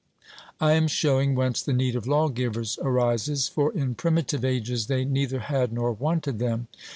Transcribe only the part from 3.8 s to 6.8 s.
primitive ages they neither had nor wanted them.